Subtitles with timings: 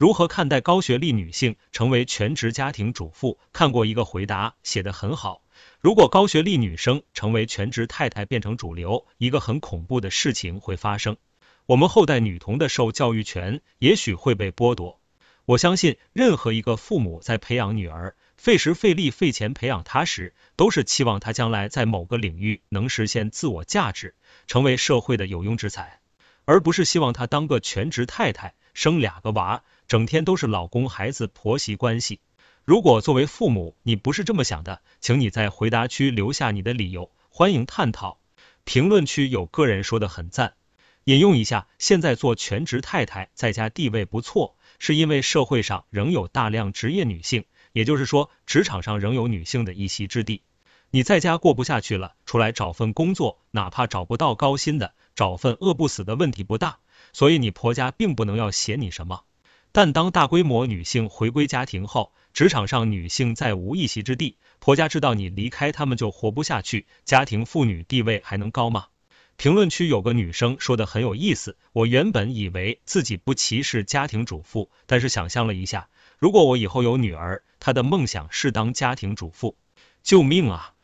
[0.00, 3.38] 如何看待高学历女性成为全职家庭主妇？
[3.52, 5.42] 看过一个回答，写得很好。
[5.78, 11.18] 如果高学历女生成为全职太太变成主流，一个很恐怖的事情会发生，
[11.66, 14.98] 我们后代女童的受教育权也许会被剥夺。
[15.44, 24.14] 我相信，任何一个父母在培养女儿，费时费力费钱培养她时，都是期望她将来在某个领域能实现自我价值，
[24.46, 26.00] 成为社会的有用之才，
[26.46, 29.62] 而不是希望她当个全职太太，生俩个娃。
[29.90, 32.20] 整天都是老公、孩子、婆媳关系。
[32.64, 38.20] 如果作为父母你不是这么想的，请你在回答区留下你的理由，欢迎探讨。
[38.62, 40.54] 评论区有个人说的很赞，
[41.02, 50.44] 引用一下：现在做全职太太在家地位不错，是因为社会上仍有大量职业女性，也就是说职场上仍有女性的一席之地。
[50.92, 56.78] 你在家过不下去了，出来找份工作，哪怕找不到高薪的，找份饿不死的问题不大。
[57.12, 59.24] 所以你婆家并不能要写你什么。
[59.72, 68.86] 但当大规模女性回归家庭后，职场上女性再无一席之地，婆家知道你离开他们就活不下去，家庭妇女地位还能高吗？
[69.36, 79.56] 评论区有个女生说的很有意思，我原本以为自己不歧视家庭主妇，但是想象了一下，如果我以后有女儿，她的梦想是当家庭主妇，
[80.02, 80.74] 救命啊！